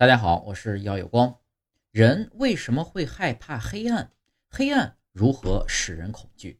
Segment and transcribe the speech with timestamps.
[0.00, 1.40] 大家好，我是姚有光。
[1.90, 4.10] 人为什么会害怕黑暗？
[4.48, 6.58] 黑暗如何使人恐惧？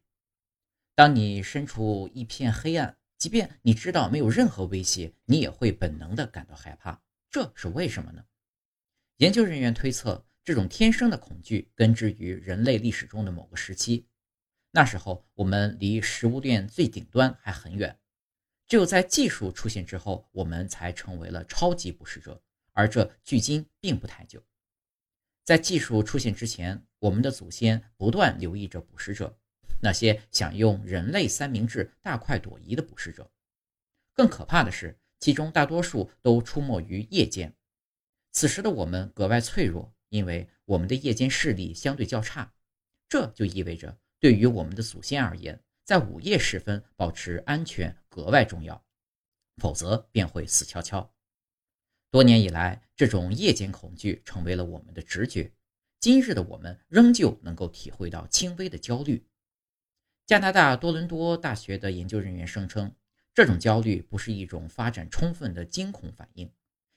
[0.94, 7.02] 当你身处一片黑暗，即便你知道没有任何威胁，你也会本能的感到害怕。
[7.30, 8.22] 这是为什么呢？
[9.16, 14.06] 研究人员推测，这种天生的恐惧根植于人类历史中的某个时期。
[14.70, 17.98] 那时候，我们离食物链最顶端还很远。
[18.68, 22.42] 只有在技术出现之后，我们才成为了超级捕食者。
[22.72, 24.42] 而这距今并不太久，
[25.44, 29.38] 在技术出现之前，我们的祖先不断留意着捕食者，
[29.82, 33.30] 那些想用人类三明治大快朵颐的捕食者。
[34.12, 37.54] 更可怕的是，其中大多数都出没于夜间。
[38.32, 42.52] 此时的我们格外脆弱，因为我们的夜间视力相对较差。
[43.08, 48.84] 这就意味着，对于我们的祖先而言，在午夜时分保持安全格外重要，
[49.56, 51.12] 否则便会死翘翘。
[52.10, 55.52] 多年以来，这种夜间恐惧成为了我们的直觉。
[56.00, 59.24] 今日的我们仍旧能够体会到轻微的焦虑。
[60.26, 62.92] 加拿大多伦多大学的研究人员声称，
[63.32, 66.52] 这种焦虑不是一种发展充分的惊恐反应，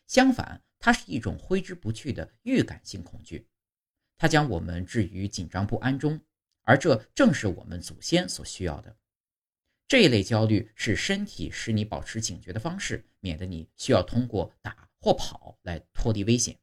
[0.07, 3.47] 相反，它是一种挥之不去的预感性恐惧。
[4.17, 6.19] 它将我们置于紧张不安中，
[6.63, 8.97] 而这正是我们祖先所需要的。
[9.87, 14.82] 这一类焦虑是身体使你保持警觉的方式，免得你需要通过打。
[15.03, 16.57] 或跑来脱离危险。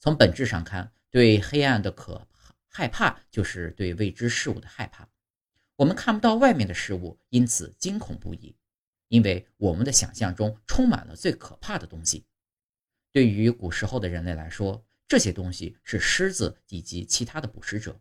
[0.00, 2.26] 从本质上看，对黑暗的可
[2.66, 5.08] 害怕就是对未知事物的害怕。
[5.76, 8.56] 我们看不到外面的事物，因此惊恐不已，
[9.06, 12.26] 因为我们的想象中充满了最可怕的东西。
[13.12, 17.92] 对于古时候的人类来说，这些东西是狮子以及其他的捕食者；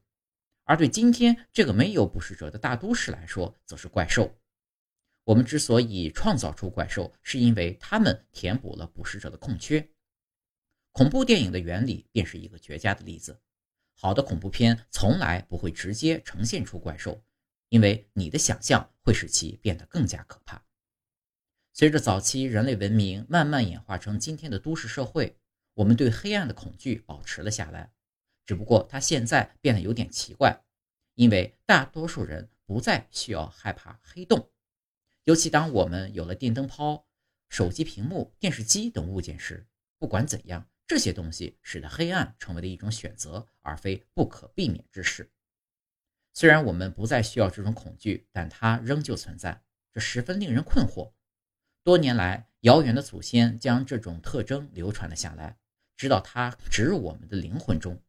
[0.64, 4.36] 而对今天这个没有捕食者的大都市来说，则是怪兽。
[5.28, 9.86] 我们之所以创造出怪兽，是因为它们填补了捕食者的空缺。
[10.94, 13.42] 恐怖电影的原理便是一个绝佳的例子。
[13.94, 17.22] 好的恐怖片从来不会直接呈现出怪兽，
[17.68, 20.64] 因为你的想象会使其变得更加可怕。
[21.74, 25.38] 随着早期人类文明慢慢演化成今天的都市社会，
[25.74, 27.92] 我们对黑暗的恐惧保持了下来。
[28.46, 30.64] 只不过它现在变得有点奇怪，
[31.16, 34.50] 因为大多数人不再需要害怕黑洞。
[35.28, 37.06] 尤其当我们有了电灯泡、
[37.50, 39.68] 手机屏幕、电视机等物件时，
[40.00, 45.30] 不管怎样，这些东西使得黑暗成为了一种选择，而非不可避免之事。
[46.34, 49.62] 虽然我们不再需要这种恐惧，但它仍旧存在，
[49.92, 51.12] 这十分令人困惑。
[51.84, 55.58] 多年来，遥远的祖先将这种特征流传了下来，
[55.98, 58.02] 直到它植入我们的灵魂中。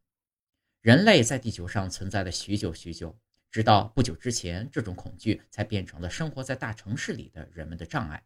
[0.79, 3.19] 人类在地球上存在了许久许久。
[3.51, 8.23] 直到不久之前，这种恐惧才变成了生活在大城市里的人们的障碍。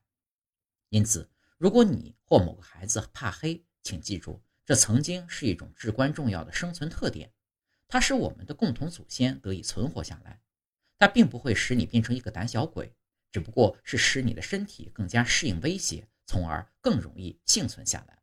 [0.90, 7.32] 因此，如果你或某个孩子怕黑，请记住，这曾经是一种至关重要的生存特点，
[7.88, 10.42] 它使我们的共同祖先得以存活下来。
[11.00, 12.94] 它并不会使你变成一个胆小鬼，
[13.32, 18.23] 只不过是使你的身体更加适应威胁，从而更容易幸存下来。